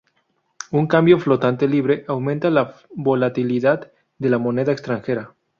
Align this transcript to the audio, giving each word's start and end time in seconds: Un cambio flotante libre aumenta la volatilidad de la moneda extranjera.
Un 0.71 0.87
cambio 0.87 1.19
flotante 1.19 1.67
libre 1.67 2.05
aumenta 2.07 2.49
la 2.49 2.73
volatilidad 2.95 3.91
de 4.17 4.29
la 4.31 4.39
moneda 4.39 4.71
extranjera. 4.71 5.35